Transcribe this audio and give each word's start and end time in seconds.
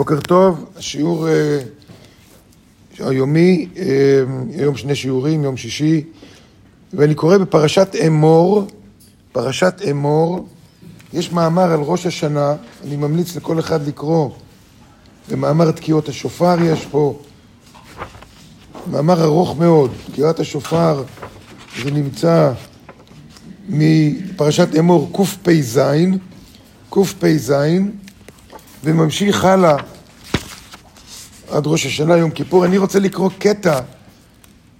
בוקר 0.00 0.20
טוב, 0.20 0.64
השיעור 0.76 1.28
אה, 1.28 1.58
היומי, 2.98 3.68
אה, 3.76 3.84
היום 4.58 4.76
שני 4.76 4.94
שיעורים, 4.94 5.44
יום 5.44 5.56
שישי, 5.56 6.04
ואני 6.92 7.14
קורא 7.14 7.38
בפרשת 7.38 7.88
אמור, 8.06 8.66
פרשת 9.32 9.74
אמור, 9.90 10.48
יש 11.12 11.32
מאמר 11.32 11.72
על 11.72 11.80
ראש 11.80 12.06
השנה, 12.06 12.54
אני 12.84 12.96
ממליץ 12.96 13.36
לכל 13.36 13.58
אחד 13.58 13.86
לקרוא, 13.86 14.30
במאמר 15.30 15.70
תקיעות 15.70 16.08
השופר 16.08 16.56
יש 16.64 16.86
פה, 16.86 17.18
מאמר 18.90 19.24
ארוך 19.24 19.58
מאוד, 19.58 19.90
תקיעת 20.12 20.40
השופר, 20.40 21.02
זה 21.82 21.90
נמצא 21.90 22.52
מפרשת 23.68 24.68
אמור 24.78 25.10
קפ"ז, 25.12 25.80
קפ"ז, 26.90 27.54
וממשיך 28.84 29.44
הלאה 29.44 29.76
עד 31.50 31.66
ראש 31.66 31.86
השנה, 31.86 32.16
יום 32.16 32.30
כיפור. 32.30 32.64
אני 32.64 32.78
רוצה 32.78 32.98
לקרוא 32.98 33.30
קטע 33.38 33.80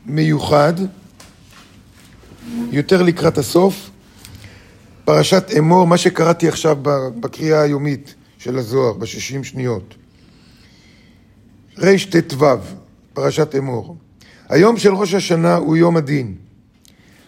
מיוחד, 0.07 0.73
יותר 2.71 3.03
לקראת 3.03 3.39
הסוף, 3.39 3.91
פרשת 5.05 5.45
אמור, 5.59 5.87
מה 5.87 5.97
שקראתי 5.97 6.49
עכשיו 6.49 6.77
בקריאה 7.21 7.61
היומית 7.61 8.15
של 8.39 8.59
הזוהר, 8.59 8.93
בשישים 8.93 9.45
שניות. 9.45 9.95
רט"ו, 11.79 12.47
פרשת 13.13 13.55
אמור. 13.59 13.97
היום 14.49 14.77
של 14.77 14.95
ראש 14.95 15.15
השנה 15.15 15.55
הוא 15.55 15.77
יום 15.77 15.97
הדין, 15.97 16.35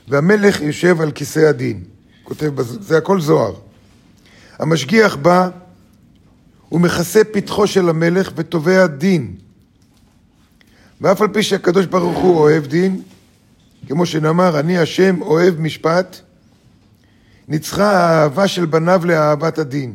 והמלך 0.08 0.60
יושב 0.60 1.00
על 1.00 1.12
כיסא 1.12 1.40
הדין. 1.40 1.84
כותב, 2.24 2.62
זה 2.62 2.98
הכל 2.98 3.20
זוהר. 3.20 3.54
המשגיח 4.58 5.16
בא 5.16 5.48
הוא 6.72 6.80
מכסה 6.80 7.24
פתחו 7.32 7.66
של 7.66 7.88
המלך 7.88 8.32
ותובע 8.36 8.86
דין. 8.86 9.34
ואף 11.00 11.20
על 11.20 11.28
פי 11.28 11.42
שהקדוש 11.42 11.86
ברוך 11.86 12.18
הוא 12.18 12.38
אוהב 12.38 12.66
דין, 12.66 13.02
כמו 13.86 14.06
שנאמר, 14.06 14.60
אני 14.60 14.78
השם 14.78 15.22
אוהב 15.22 15.60
משפט, 15.60 16.16
ניצחה 17.48 17.90
האהבה 17.90 18.48
של 18.48 18.66
בניו 18.66 19.02
לאהבת 19.04 19.58
הדין. 19.58 19.94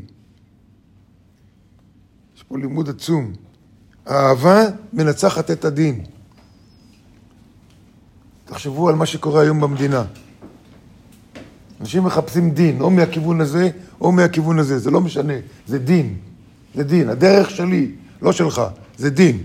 יש 2.36 2.44
פה 2.44 2.58
לימוד 2.58 2.89
עצום. 2.89 3.34
האהבה 4.06 4.62
מנצחת 4.94 5.52
את 5.52 5.66
הדין. 5.66 6.03
תחשבו 8.45 8.89
על 8.89 8.95
מה 8.95 9.06
שקורה 9.06 9.41
היום 9.41 9.62
במדינה. 9.62 10.03
אנשים 11.81 12.03
מחפשים 12.03 12.52
דין, 12.52 12.81
או 12.81 12.89
מהכיוון 12.89 13.41
הזה, 13.41 13.69
או 14.02 14.12
מהכיוון 14.12 14.59
הזה, 14.59 14.80
זה 14.80 14.91
לא 14.91 15.02
משנה, 15.02 15.34
זה 15.67 15.80
דין. 15.80 16.27
זה 16.78 16.83
דין. 16.83 17.09
הדרך 17.09 17.50
שלי, 17.50 17.92
לא 18.22 18.31
שלך, 18.31 18.61
זה 18.97 19.09
דין. 19.09 19.38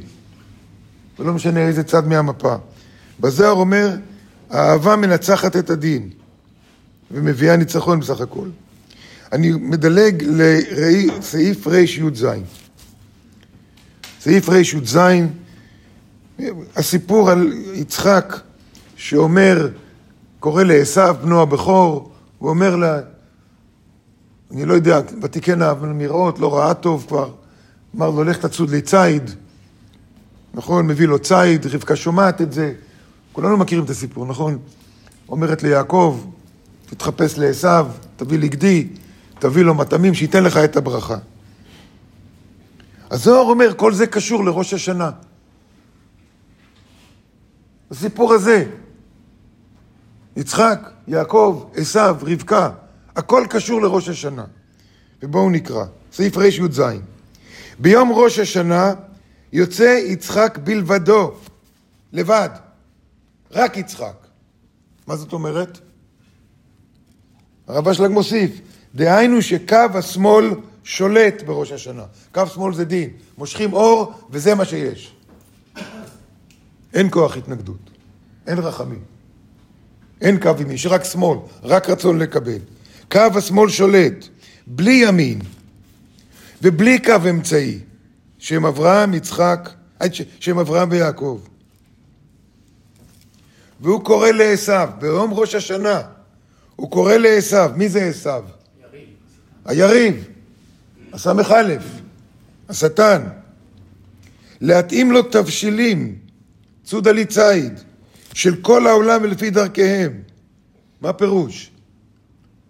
ולא 1.19 1.33
משנה 1.33 1.61
איזה 1.61 1.83
צד 1.83 2.07
מהמפה. 2.07 2.55
בזוהר 3.21 3.53
אומר, 3.53 3.97
האהבה 4.51 4.97
מנצחת 4.97 5.57
את 5.57 5.71
הדין, 5.71 6.11
ומביאה 7.11 7.57
ניצחון 7.57 8.01
בסך 8.01 8.21
הכל. 8.21 8.49
אני 9.33 9.53
מדלג 9.53 10.25
לסעיף 10.27 11.67
רי"ז. 11.67 12.27
סעיף 14.21 14.49
רי"ז, 14.49 14.99
הסיפור 16.77 17.31
על 17.31 17.53
יצחק 17.75 18.41
שאומר, 18.97 19.69
קורא 20.41 20.63
לעשו, 20.63 21.15
בנו 21.23 21.43
הבכור, 21.43 22.13
הוא 22.39 22.51
אומר 22.51 22.77
לה, 22.77 23.01
אני 24.53 24.65
לא 24.65 24.75
יודע, 24.75 25.01
ותיקנה 25.23 25.75
מראות, 25.75 26.39
לא 26.39 26.57
ראה 26.57 26.75
טוב 26.75 27.05
כבר. 27.09 27.31
אמר 27.97 28.11
לו, 28.11 28.25
לך 28.25 28.37
תצוד 28.37 28.71
לי 28.71 28.83
ציד. 28.83 29.31
נכון, 30.55 30.87
מביא 30.87 31.07
לו 31.07 31.19
ציד, 31.19 31.67
רבקה 31.67 31.97
שומעת 31.97 32.41
את 32.41 32.53
זה. 32.53 32.73
כולנו 33.33 33.57
מכירים 33.57 33.85
את 33.85 33.91
הסיפור, 33.91 34.27
נכון? 34.27 34.59
אומרת 35.29 35.63
ליעקב, 35.63 36.21
תתחפש 36.87 37.39
לעשו, 37.39 37.85
תביא 38.17 38.39
לי 38.39 38.49
גדי, 38.49 38.89
תביא 39.39 39.63
לו 39.63 39.75
מטעמים, 39.75 40.15
שייתן 40.15 40.45
לך 40.45 40.57
את 40.57 40.77
הברכה. 40.77 41.17
הזוהר 43.11 43.51
אומר, 43.51 43.75
כל 43.77 43.95
זה 43.95 44.07
קשור 44.07 44.45
לראש 44.45 44.75
השנה. 44.75 45.11
הסיפור 47.91 48.35
הזה, 48.35 48.65
יצחק, 50.37 50.91
יעקב, 51.09 51.65
עשו, 51.75 52.01
רבקה, 52.23 52.71
הכל 53.17 53.47
קשור 53.51 53.83
לראש 53.83 54.09
השנה. 54.09 54.45
ובואו 55.23 55.51
נקרא, 55.51 55.85
סעיף 56.13 56.37
רי"ז. 56.37 56.83
ביום 57.79 58.13
ראש 58.13 58.39
השנה 58.39 58.95
יוצא 59.53 59.99
יצחק 60.07 60.59
בלבדו, 60.65 61.35
לבד, 62.13 62.49
רק 63.51 63.77
יצחק. 63.77 64.27
מה 65.07 65.17
זאת 65.17 65.33
אומרת? 65.33 65.79
הרב 67.69 67.89
אשלג 67.89 68.11
מוסיף, 68.11 68.51
דהיינו 68.95 69.43
שקו 69.43 69.77
השמאל 69.95 70.51
שולט 70.85 71.43
בראש 71.43 71.73
השנה. 71.73 72.05
קו 72.35 72.47
שמאל 72.47 72.75
זה 72.75 72.85
דין, 72.85 73.11
מושכים 73.39 73.73
אור 73.73 74.13
וזה 74.31 74.55
מה 74.55 74.65
שיש. 74.65 75.15
אין 76.95 77.09
כוח 77.11 77.37
התנגדות, 77.37 77.91
אין 78.47 78.59
רחמים, 78.59 79.03
אין 80.21 80.41
קו 80.41 80.51
ימין, 80.61 80.77
שרק 80.77 81.05
שמאל, 81.05 81.39
רק 81.63 81.89
רצון 81.89 82.19
לקבל. 82.19 82.59
קו 83.13 83.39
השמאל 83.39 83.71
שולט, 83.71 84.29
בלי 84.67 84.93
ימין 84.93 85.39
ובלי 86.63 86.99
קו 86.99 87.17
אמצעי, 87.31 87.79
שם 88.39 88.67
אברהם, 88.67 89.15
יצחק, 89.15 89.71
שם 90.41 90.59
אברהם 90.59 90.89
ויעקב. 90.91 91.41
והוא 93.81 94.05
קורא 94.05 94.31
לעשו, 94.31 94.73
ביום 94.99 95.33
ראש 95.35 95.55
השנה, 95.55 96.03
הוא 96.77 96.91
קורא 96.91 97.15
לעשו, 97.15 97.57
מי 97.77 97.89
זה 97.89 98.05
עשו? 98.05 98.31
יריב. 98.31 99.09
היריב, 99.65 100.29
הסמ"ך 101.13 101.51
א', 101.51 101.75
השטן. 102.69 103.23
להתאים 104.61 105.13
לו 105.13 105.23
תבשילים, 105.23 106.17
צודה 106.85 107.13
לי 107.13 107.25
ציד, 107.25 107.81
של 108.35 108.63
כל 108.63 108.87
העולם 108.87 109.23
ולפי 109.23 109.51
דרכיהם. 109.51 110.23
מה 111.01 111.13
פירוש? 111.13 111.71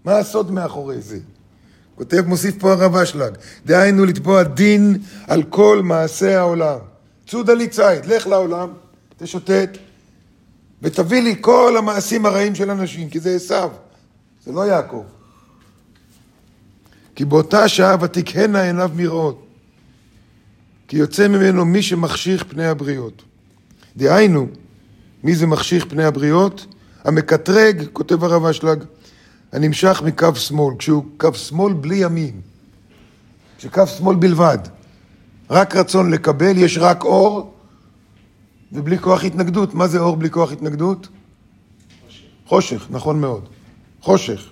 מה 0.04 0.18
הסוד 0.18 0.50
מאחורי 0.50 1.00
זה? 1.00 1.18
כותב, 1.94 2.22
מוסיף 2.26 2.58
פה 2.58 2.72
הרב 2.72 2.96
אשלג, 2.96 3.32
דהיינו 3.66 4.04
לתבוע 4.04 4.42
דין 4.42 4.98
על 5.26 5.42
כל 5.42 5.80
מעשי 5.82 6.32
העולם. 6.32 6.78
צודה 7.26 7.54
לי 7.54 7.68
ציד, 7.68 8.06
לך 8.06 8.26
לעולם, 8.26 8.68
תשוטט, 9.16 9.78
ותביא 10.82 11.22
לי 11.22 11.36
כל 11.40 11.74
המעשים 11.78 12.26
הרעים 12.26 12.54
של 12.54 12.70
אנשים, 12.70 13.08
כי 13.08 13.20
זה 13.20 13.34
עשיו, 13.34 13.70
זה 14.44 14.52
לא 14.52 14.60
יעקב. 14.66 15.04
כי 17.14 17.24
באותה 17.24 17.68
שעה 17.68 17.96
ותקהנה 18.00 18.62
עיניו 18.62 18.90
מראות, 18.96 19.46
כי 20.88 20.96
יוצא 20.96 21.28
ממנו 21.28 21.64
מי 21.64 21.82
שמחשיך 21.82 22.44
פני 22.48 22.66
הבריות. 22.66 23.22
דהיינו, 23.96 24.46
מי 25.24 25.34
זה 25.34 25.46
מחשיך 25.46 25.84
פני 25.88 26.04
הבריות? 26.04 26.66
המקטרג, 27.04 27.82
כותב 27.92 28.24
הרב 28.24 28.46
אשלג, 28.46 28.84
הנמשך 29.52 30.02
מקו 30.04 30.36
שמאל, 30.36 30.74
כשהוא 30.78 31.04
קו 31.16 31.34
שמאל 31.34 31.72
בלי 31.72 31.96
ימין, 31.96 32.40
שקו 33.58 33.86
שמאל 33.86 34.16
בלבד, 34.16 34.58
רק 35.50 35.76
רצון 35.76 36.10
לקבל, 36.10 36.58
יש 36.58 36.78
רק 36.78 37.04
אור 37.04 37.54
ובלי 38.72 38.98
כוח 38.98 39.24
התנגדות. 39.24 39.74
מה 39.74 39.88
זה 39.88 39.98
אור 39.98 40.16
בלי 40.16 40.30
כוח 40.30 40.52
התנגדות? 40.52 41.08
חושך, 42.06 42.22
חושך 42.46 42.86
נכון 42.90 43.20
מאוד. 43.20 43.48
חושך. 44.00 44.50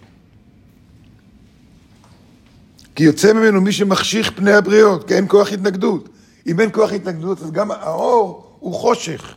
כי 2.94 3.04
יוצא 3.04 3.32
ממנו 3.32 3.60
מי 3.60 3.72
שמחשיך 3.72 4.32
פני 4.36 4.52
הבריות, 4.52 5.08
כי 5.08 5.14
אין 5.14 5.24
כוח 5.28 5.52
התנגדות. 5.52 6.08
אם 6.46 6.60
אין 6.60 6.70
כוח 6.72 6.92
התנגדות, 6.92 7.42
אז 7.42 7.50
גם 7.50 7.70
האור 7.70 8.56
הוא 8.58 8.74
חושך. 8.74 9.34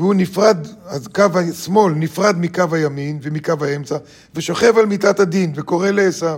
והוא 0.00 0.14
נפרד, 0.14 0.66
אז 0.86 1.08
קו 1.08 1.24
השמאל 1.50 1.94
נפרד 1.94 2.36
מקו 2.38 2.64
הימין 2.72 3.18
ומקו 3.22 3.54
האמצע, 3.60 3.96
ושוכב 4.34 4.78
על 4.78 4.86
מיטת 4.86 5.20
הדין 5.20 5.52
וקורא 5.56 5.90
לעשו. 5.90 6.36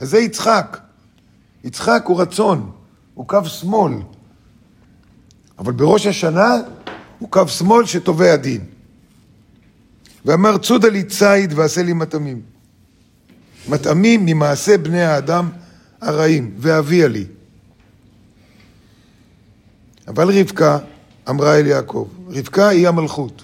אז 0.00 0.10
זה 0.10 0.18
יצחק. 0.18 0.78
יצחק 1.64 2.02
הוא 2.06 2.20
רצון, 2.20 2.70
הוא 3.14 3.28
קו 3.28 3.44
שמאל. 3.44 3.92
אבל 5.58 5.72
בראש 5.72 6.06
השנה 6.06 6.54
הוא 7.18 7.30
קו 7.30 7.48
שמאל 7.48 7.86
שתובע 7.86 8.36
דין. 8.36 8.64
ואמר 10.24 10.58
צודה 10.58 10.88
לי 10.88 11.02
ציד 11.02 11.52
ועשה 11.56 11.82
לי 11.82 11.92
מטעמים. 11.92 12.42
מטעמים 13.68 14.26
ממעשה 14.26 14.78
בני 14.78 15.02
האדם 15.02 15.48
הרעים, 16.00 16.54
ואביה 16.58 17.08
לי. 17.08 17.24
אבל 20.08 20.38
רבקה 20.38 20.78
אמרה 21.30 21.58
אל 21.58 21.66
יעקב, 21.66 22.08
רבקה 22.28 22.68
היא 22.68 22.88
המלכות. 22.88 23.42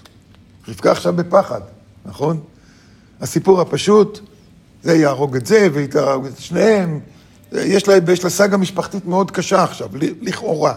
רבקה 0.67 0.91
עכשיו 0.91 1.13
בפחד, 1.13 1.61
נכון? 2.05 2.39
הסיפור 3.21 3.61
הפשוט, 3.61 4.19
זה 4.83 4.95
יהרוג 4.95 5.35
את 5.35 5.45
זה 5.45 5.67
ויהרוג 5.73 6.25
את 6.25 6.39
שניהם. 6.39 6.99
יש 7.51 7.87
לה, 7.87 7.95
יש 8.07 8.23
לה 8.23 8.29
סאגה 8.29 8.57
משפחתית 8.57 9.05
מאוד 9.05 9.31
קשה 9.31 9.63
עכשיו, 9.63 9.89
לכאורה. 10.21 10.75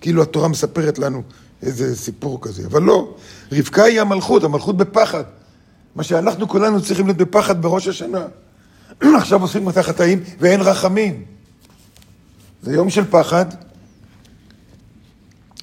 כאילו 0.00 0.22
התורה 0.22 0.48
מספרת 0.48 0.98
לנו 0.98 1.22
איזה 1.62 1.96
סיפור 1.96 2.38
כזה, 2.40 2.66
אבל 2.66 2.82
לא. 2.82 3.14
רבקה 3.52 3.84
היא 3.84 4.00
המלכות, 4.00 4.44
המלכות 4.44 4.76
בפחד. 4.76 5.24
מה 5.96 6.02
שאנחנו 6.02 6.48
כולנו 6.48 6.82
צריכים 6.82 7.06
להיות 7.06 7.18
בפחד 7.18 7.62
בראש 7.62 7.88
השנה. 7.88 8.26
עכשיו 9.20 9.42
עושים 9.42 9.66
אותה 9.66 9.82
חטאים 9.82 10.22
ואין 10.40 10.60
רחמים. 10.60 11.24
זה 12.62 12.74
יום 12.74 12.90
של 12.90 13.04
פחד. 13.10 13.46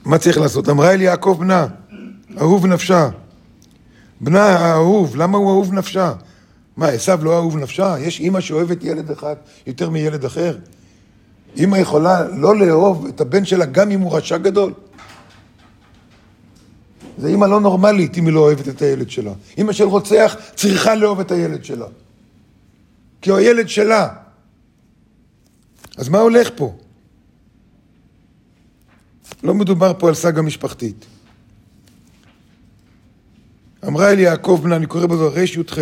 מה 0.08 0.18
צריך 0.18 0.38
לעשות? 0.38 0.70
אמרה 0.70 0.94
אל 0.94 1.02
יעקב 1.02 1.38
בנה, 1.40 1.68
אהוב 2.38 2.66
נפשה. 2.66 3.10
בנה 4.22 4.46
האהוב, 4.46 5.16
למה 5.16 5.38
הוא 5.38 5.50
אהוב 5.50 5.74
נפשה? 5.74 6.14
מה, 6.78 6.88
עשו 6.88 7.12
לא 7.22 7.38
אהוב 7.38 7.58
נפשה? 7.58 7.96
יש 8.00 8.20
אימא 8.20 8.40
שאוהבת 8.40 8.84
ילד 8.84 9.12
אחד 9.12 9.36
יותר 9.68 9.90
מילד 9.90 10.26
אחר? 10.26 10.58
אימא 11.56 11.78
יכולה 11.78 12.24
לא 12.24 12.60
לאהוב 12.60 13.06
את 13.06 13.22
הבן 13.22 13.46
שלה 13.46 13.66
גם 13.66 13.92
אם 13.92 14.00
הוא 14.00 14.18
רשע 14.18 14.38
גדול? 14.38 14.74
זה 17.18 17.28
אימא 17.28 17.46
לא 17.46 17.62
נורמלית 17.62 18.18
אם 18.18 18.26
היא 18.26 18.34
לא 18.34 18.40
אוהבת 18.40 18.68
את 18.68 18.82
הילד 18.82 19.10
שלה. 19.10 19.32
אימא 19.58 19.74
של 19.74 19.84
רוצח 19.84 20.36
צריכה 20.56 20.96
לאהוב 20.96 21.20
את 21.20 21.32
הילד 21.32 21.64
שלה. 21.64 21.88
כי 23.22 23.30
הוא 23.30 23.40
הילד 23.40 23.70
שלה. 23.70 24.08
אז 25.98 26.10
מה 26.10 26.20
הולך 26.20 26.50
פה? 26.56 26.74
לא 29.44 29.54
מדובר 29.54 29.92
פה 30.00 30.08
על 30.08 30.14
סאגה 30.14 30.42
משפחתית. 30.42 31.06
אמרה 33.88 34.12
אל 34.12 34.20
יעקב 34.20 34.60
בנה, 34.64 34.76
אני 34.76 34.86
קורא 34.86 35.06
בזו 35.06 35.32
רי"ח, 35.32 35.78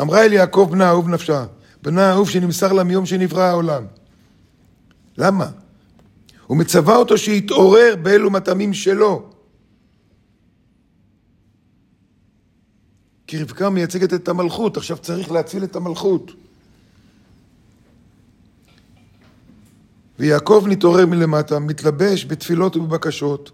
אמרה 0.00 0.24
אל 0.24 0.32
יעקב 0.32 0.68
בנה 0.70 0.88
אהוב 0.88 1.08
נפשה, 1.08 1.46
בנה 1.82 2.12
אהוב 2.12 2.30
שנמסר 2.30 2.72
לה 2.72 2.84
מיום 2.84 3.06
שנברא 3.06 3.42
העולם. 3.42 3.84
למה? 5.18 5.50
הוא 6.46 6.56
מצווה 6.56 6.96
אותו 6.96 7.18
שיתעורר 7.18 7.96
באלו 8.02 8.30
מטעמים 8.30 8.74
שלו. 8.74 9.30
כי 13.26 13.42
רבקה 13.42 13.70
מייצגת 13.70 14.14
את 14.14 14.28
המלכות, 14.28 14.76
עכשיו 14.76 14.98
צריך 14.98 15.30
להציל 15.30 15.64
את 15.64 15.76
המלכות. 15.76 16.32
ויעקב 20.20 20.64
נתעורר 20.68 21.06
מלמטה, 21.06 21.58
מתלבש 21.58 22.24
בתפילות 22.24 22.76
ובבקשות, 22.76 23.50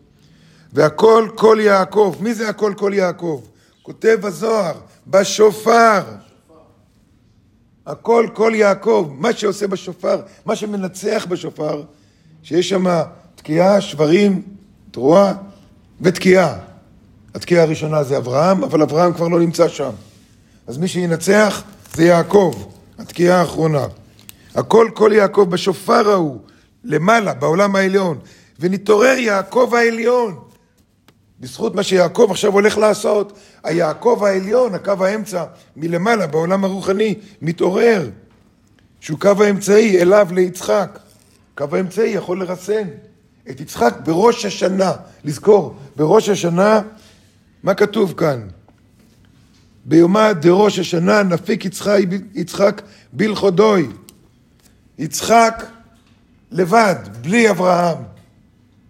והכל 0.72 1.28
כל 1.34 1.58
יעקב. 1.60 2.16
מי 2.20 2.34
זה 2.34 2.48
הכל 2.48 2.72
כל 2.76 2.92
יעקב? 2.94 3.42
כותב 3.82 4.18
הזוהר, 4.22 4.74
בשופר. 5.06 6.02
הכל 7.86 8.26
כל 8.34 8.52
יעקב, 8.54 9.10
מה 9.18 9.32
שעושה 9.32 9.66
בשופר, 9.66 10.20
מה 10.46 10.56
שמנצח 10.56 11.26
בשופר, 11.28 11.82
שיש 12.42 12.68
שם 12.68 12.84
תקיעה, 13.34 13.80
שברים, 13.80 14.42
תרועה 14.90 15.34
ותקיעה. 16.00 16.58
התקיעה 17.34 17.62
הראשונה 17.62 18.04
זה 18.04 18.16
אברהם, 18.16 18.64
אבל 18.64 18.82
אברהם 18.82 19.12
כבר 19.12 19.28
לא 19.28 19.40
נמצא 19.40 19.68
שם. 19.68 19.90
אז 20.66 20.78
מי 20.78 20.88
שינצח 20.88 21.62
זה 21.94 22.04
יעקב, 22.04 22.66
התקיעה 22.98 23.40
האחרונה. 23.40 23.86
הכל 24.54 24.88
כל 24.94 25.10
יעקב 25.14 25.46
בשופר 25.50 26.10
ההוא, 26.10 26.40
למעלה, 26.86 27.34
בעולם 27.34 27.76
העליון. 27.76 28.18
ונתעורר 28.60 29.16
יעקב 29.18 29.72
העליון. 29.76 30.38
בזכות 31.40 31.74
מה 31.74 31.82
שיעקב 31.82 32.28
עכשיו 32.30 32.52
הולך 32.52 32.78
לעשות, 32.78 33.38
היעקב 33.64 34.22
העליון, 34.26 34.74
הקו 34.74 35.04
האמצע, 35.04 35.44
מלמעלה, 35.76 36.26
בעולם 36.26 36.64
הרוחני, 36.64 37.14
מתעורר. 37.42 38.10
שהוא 39.00 39.18
קו 39.18 39.42
האמצעי 39.42 40.02
אליו 40.02 40.28
ליצחק. 40.32 40.98
קו 41.54 41.64
האמצעי 41.72 42.08
יכול 42.08 42.40
לרסן 42.40 42.88
את 43.50 43.60
יצחק 43.60 43.94
בראש 44.04 44.44
השנה. 44.44 44.92
לזכור, 45.24 45.76
בראש 45.96 46.28
השנה, 46.28 46.80
מה 47.62 47.74
כתוב 47.74 48.14
כאן? 48.16 48.48
ביומה 49.84 50.32
דראש 50.32 50.78
השנה 50.78 51.22
נפיק 51.22 51.64
יצחק, 51.64 51.98
יצחק 52.34 52.82
בלכודוי. 53.12 53.88
יצחק 54.98 55.64
לבד, 56.50 56.94
בלי 57.20 57.50
אברהם, 57.50 57.98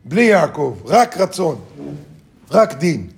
בלי 0.05 0.23
יעקב, 0.23 0.79
רק 0.85 1.17
רצון. 1.17 1.65
רק 2.51 2.73
דין. 2.75 3.11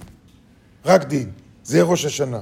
רק 0.84 1.04
דין. 1.04 1.30
זה 1.64 1.82
ראש 1.82 2.04
השנה. 2.04 2.40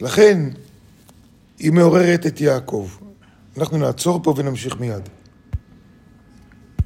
לכן 0.00 0.40
היא 1.58 1.72
מעוררת 1.72 2.26
את 2.26 2.40
יעקב. 2.40 2.90
אנחנו 3.58 3.78
נעצור 3.78 4.20
פה 4.22 4.34
ונמשיך 4.36 4.80
מיד. 4.80 5.08